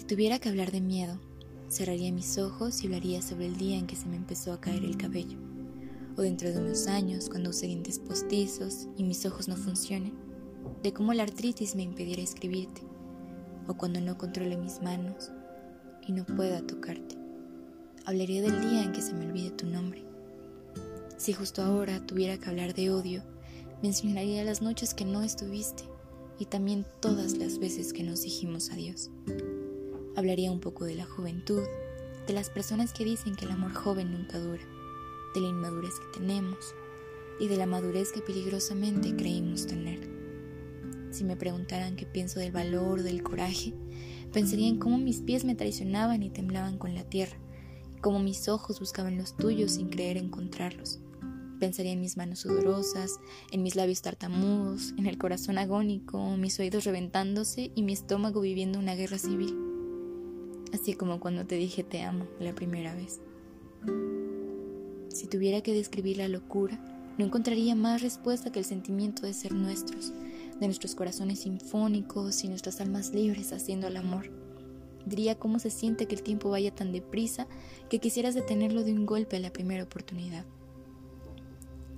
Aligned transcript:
tuviera 0.00 0.38
que 0.38 0.48
hablar 0.48 0.72
de 0.72 0.80
miedo, 0.80 1.18
cerraría 1.68 2.12
mis 2.12 2.38
ojos 2.38 2.82
y 2.82 2.86
hablaría 2.86 3.20
sobre 3.20 3.46
el 3.46 3.56
día 3.56 3.76
en 3.76 3.86
que 3.86 3.96
se 3.96 4.06
me 4.06 4.16
empezó 4.16 4.52
a 4.52 4.60
caer 4.60 4.84
el 4.84 4.96
cabello, 4.96 5.38
o 6.16 6.22
dentro 6.22 6.50
de 6.50 6.58
unos 6.58 6.86
años 6.86 7.28
cuando 7.28 7.50
use 7.50 7.66
dientes 7.66 7.98
postizos 7.98 8.88
y 8.96 9.04
mis 9.04 9.24
ojos 9.26 9.48
no 9.48 9.56
funcionen, 9.56 10.14
de 10.82 10.92
cómo 10.92 11.12
la 11.12 11.24
artritis 11.24 11.74
me 11.74 11.82
impidiera 11.82 12.22
escribirte, 12.22 12.82
o 13.68 13.74
cuando 13.74 14.00
no 14.00 14.16
controle 14.16 14.56
mis 14.56 14.80
manos 14.80 15.30
y 16.06 16.12
no 16.12 16.24
pueda 16.24 16.66
tocarte. 16.66 17.16
Hablaría 18.04 18.42
del 18.42 18.60
día 18.60 18.82
en 18.82 18.92
que 18.92 19.02
se 19.02 19.12
me 19.12 19.26
olvide 19.26 19.50
tu 19.50 19.66
nombre. 19.66 20.04
Si 21.18 21.34
justo 21.34 21.62
ahora 21.62 22.04
tuviera 22.04 22.38
que 22.38 22.48
hablar 22.48 22.74
de 22.74 22.90
odio, 22.90 23.22
mencionaría 23.82 24.42
las 24.42 24.62
noches 24.62 24.94
que 24.94 25.04
no 25.04 25.22
estuviste 25.22 25.84
y 26.38 26.46
también 26.46 26.84
todas 27.00 27.36
las 27.36 27.58
veces 27.58 27.92
que 27.92 28.02
nos 28.02 28.22
dijimos 28.22 28.70
adiós. 28.70 29.10
Hablaría 30.14 30.52
un 30.52 30.60
poco 30.60 30.84
de 30.84 30.94
la 30.94 31.06
juventud, 31.06 31.62
de 32.26 32.34
las 32.34 32.50
personas 32.50 32.92
que 32.92 33.04
dicen 33.04 33.34
que 33.34 33.46
el 33.46 33.50
amor 33.50 33.72
joven 33.72 34.12
nunca 34.12 34.38
dura, 34.38 34.62
de 35.34 35.40
la 35.40 35.48
inmadurez 35.48 35.94
que 35.98 36.18
tenemos 36.18 36.74
y 37.40 37.48
de 37.48 37.56
la 37.56 37.66
madurez 37.66 38.12
que 38.12 38.20
peligrosamente 38.20 39.16
creímos 39.16 39.66
tener. 39.66 40.00
Si 41.10 41.24
me 41.24 41.36
preguntaran 41.36 41.96
qué 41.96 42.04
pienso 42.04 42.40
del 42.40 42.52
valor 42.52 43.02
del 43.02 43.22
coraje, 43.22 43.72
pensaría 44.32 44.68
en 44.68 44.78
cómo 44.78 44.98
mis 44.98 45.20
pies 45.20 45.44
me 45.44 45.54
traicionaban 45.54 46.22
y 46.22 46.28
temblaban 46.30 46.76
con 46.76 46.94
la 46.94 47.04
tierra, 47.04 47.38
cómo 48.02 48.18
mis 48.18 48.48
ojos 48.48 48.80
buscaban 48.80 49.16
los 49.16 49.34
tuyos 49.36 49.72
sin 49.72 49.88
creer 49.88 50.18
encontrarlos. 50.18 51.00
Pensaría 51.58 51.92
en 51.92 52.00
mis 52.00 52.18
manos 52.18 52.40
sudorosas, 52.40 53.18
en 53.50 53.62
mis 53.62 53.76
labios 53.76 54.02
tartamudos, 54.02 54.92
en 54.98 55.06
el 55.06 55.16
corazón 55.16 55.56
agónico, 55.56 56.36
mis 56.36 56.58
oídos 56.58 56.84
reventándose 56.84 57.70
y 57.74 57.82
mi 57.82 57.94
estómago 57.94 58.42
viviendo 58.42 58.78
una 58.78 58.94
guerra 58.94 59.18
civil. 59.18 59.71
Así 60.72 60.94
como 60.94 61.20
cuando 61.20 61.46
te 61.46 61.56
dije 61.56 61.84
te 61.84 62.02
amo 62.02 62.26
la 62.40 62.54
primera 62.54 62.94
vez. 62.94 63.20
Si 65.08 65.26
tuviera 65.26 65.60
que 65.60 65.74
describir 65.74 66.16
la 66.16 66.28
locura, 66.28 66.78
no 67.18 67.26
encontraría 67.26 67.74
más 67.74 68.00
respuesta 68.00 68.50
que 68.50 68.58
el 68.58 68.64
sentimiento 68.64 69.26
de 69.26 69.34
ser 69.34 69.52
nuestros, 69.52 70.12
de 70.58 70.66
nuestros 70.66 70.94
corazones 70.94 71.40
sinfónicos 71.40 72.42
y 72.44 72.48
nuestras 72.48 72.80
almas 72.80 73.10
libres 73.10 73.52
haciendo 73.52 73.88
el 73.88 73.98
amor. 73.98 74.30
Diría 75.04 75.38
cómo 75.38 75.58
se 75.58 75.70
siente 75.70 76.06
que 76.06 76.14
el 76.14 76.22
tiempo 76.22 76.48
vaya 76.48 76.74
tan 76.74 76.92
deprisa 76.92 77.46
que 77.90 77.98
quisieras 77.98 78.34
detenerlo 78.34 78.82
de 78.84 78.92
un 78.92 79.04
golpe 79.04 79.36
a 79.36 79.40
la 79.40 79.52
primera 79.52 79.82
oportunidad. 79.82 80.46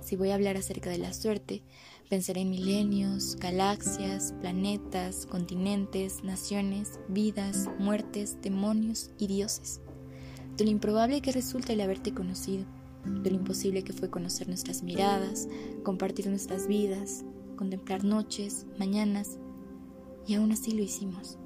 Si 0.00 0.16
voy 0.16 0.30
a 0.30 0.34
hablar 0.34 0.56
acerca 0.56 0.90
de 0.90 0.98
la 0.98 1.12
suerte, 1.12 1.62
pensaré 2.08 2.40
en 2.40 2.50
milenios, 2.50 3.36
galaxias, 3.36 4.34
planetas, 4.40 5.26
continentes, 5.26 6.24
naciones, 6.24 6.98
vidas, 7.08 7.68
muertes, 7.78 8.38
demonios 8.40 9.10
y 9.18 9.26
dioses. 9.26 9.80
De 10.56 10.64
lo 10.64 10.70
improbable 10.70 11.20
que 11.20 11.32
resulta 11.32 11.72
el 11.72 11.80
haberte 11.80 12.14
conocido, 12.14 12.64
de 13.04 13.30
lo 13.30 13.36
imposible 13.36 13.84
que 13.84 13.92
fue 13.92 14.10
conocer 14.10 14.48
nuestras 14.48 14.82
miradas, 14.82 15.48
compartir 15.82 16.28
nuestras 16.28 16.66
vidas, 16.66 17.24
contemplar 17.56 18.04
noches, 18.04 18.66
mañanas, 18.78 19.38
y 20.26 20.34
aún 20.34 20.52
así 20.52 20.72
lo 20.72 20.82
hicimos. 20.82 21.38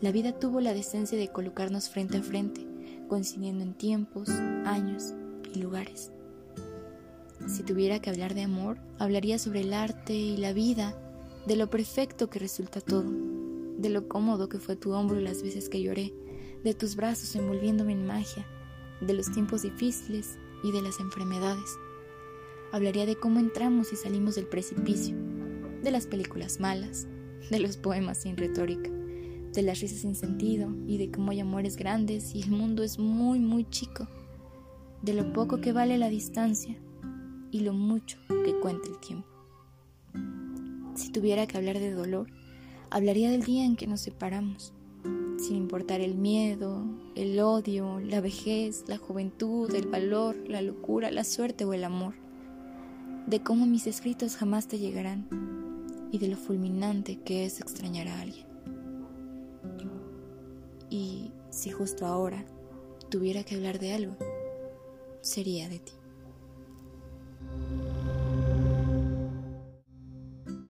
La 0.00 0.12
vida 0.12 0.38
tuvo 0.38 0.60
la 0.60 0.74
decencia 0.74 1.18
de 1.18 1.28
colocarnos 1.28 1.90
frente 1.90 2.18
a 2.18 2.22
frente, 2.22 2.66
coincidiendo 3.08 3.64
en 3.64 3.74
tiempos, 3.74 4.30
años 4.64 5.14
y 5.54 5.58
lugares. 5.58 6.12
Si 7.46 7.62
tuviera 7.62 8.00
que 8.00 8.10
hablar 8.10 8.34
de 8.34 8.42
amor, 8.42 8.78
hablaría 8.98 9.38
sobre 9.38 9.60
el 9.60 9.72
arte 9.72 10.14
y 10.14 10.36
la 10.36 10.52
vida, 10.52 10.94
de 11.46 11.56
lo 11.56 11.70
perfecto 11.70 12.28
que 12.28 12.38
resulta 12.38 12.80
todo, 12.80 13.10
de 13.78 13.88
lo 13.88 14.08
cómodo 14.08 14.48
que 14.48 14.58
fue 14.58 14.76
tu 14.76 14.92
hombro 14.92 15.18
las 15.20 15.42
veces 15.42 15.68
que 15.68 15.80
lloré, 15.80 16.12
de 16.62 16.74
tus 16.74 16.96
brazos 16.96 17.34
envolviéndome 17.34 17.92
en 17.92 18.06
magia, 18.06 18.46
de 19.00 19.14
los 19.14 19.32
tiempos 19.32 19.62
difíciles 19.62 20.38
y 20.62 20.70
de 20.70 20.82
las 20.82 21.00
enfermedades. 21.00 21.78
Hablaría 22.72 23.06
de 23.06 23.16
cómo 23.16 23.40
entramos 23.40 23.92
y 23.92 23.96
salimos 23.96 24.34
del 24.34 24.46
precipicio, 24.46 25.16
de 25.82 25.90
las 25.90 26.06
películas 26.06 26.60
malas, 26.60 27.08
de 27.50 27.58
los 27.58 27.78
poemas 27.78 28.18
sin 28.18 28.36
retórica, 28.36 28.90
de 28.90 29.62
las 29.62 29.80
risas 29.80 30.00
sin 30.00 30.14
sentido 30.14 30.70
y 30.86 30.98
de 30.98 31.10
cómo 31.10 31.30
hay 31.30 31.40
amores 31.40 31.76
grandes 31.76 32.34
y 32.34 32.42
el 32.42 32.50
mundo 32.50 32.82
es 32.82 32.98
muy, 32.98 33.40
muy 33.40 33.68
chico, 33.70 34.06
de 35.00 35.14
lo 35.14 35.32
poco 35.32 35.62
que 35.62 35.72
vale 35.72 35.96
la 35.96 36.10
distancia 36.10 36.76
y 37.50 37.60
lo 37.60 37.72
mucho 37.72 38.18
que 38.44 38.54
cuenta 38.54 38.88
el 38.88 38.98
tiempo. 38.98 39.28
Si 40.94 41.10
tuviera 41.10 41.46
que 41.46 41.56
hablar 41.56 41.78
de 41.78 41.92
dolor, 41.92 42.28
hablaría 42.90 43.30
del 43.30 43.42
día 43.42 43.64
en 43.64 43.76
que 43.76 43.86
nos 43.86 44.00
separamos, 44.00 44.72
sin 45.38 45.56
importar 45.56 46.00
el 46.00 46.14
miedo, 46.14 46.84
el 47.14 47.38
odio, 47.40 48.00
la 48.00 48.20
vejez, 48.20 48.84
la 48.86 48.98
juventud, 48.98 49.74
el 49.74 49.86
valor, 49.86 50.36
la 50.48 50.62
locura, 50.62 51.10
la 51.10 51.24
suerte 51.24 51.64
o 51.64 51.72
el 51.72 51.84
amor 51.84 52.14
de 53.26 53.42
cómo 53.42 53.64
mis 53.64 53.86
escritos 53.86 54.36
jamás 54.36 54.66
te 54.66 54.78
llegarán 54.78 55.28
y 56.10 56.18
de 56.18 56.26
lo 56.26 56.36
fulminante 56.36 57.20
que 57.20 57.44
es 57.44 57.60
extrañar 57.60 58.08
a 58.08 58.20
alguien. 58.20 58.46
Y 60.90 61.30
si 61.50 61.70
justo 61.70 62.06
ahora 62.06 62.44
tuviera 63.08 63.44
que 63.44 63.54
hablar 63.54 63.78
de 63.78 63.92
algo, 63.92 64.16
sería 65.20 65.68
de 65.68 65.78
ti. 65.78 65.92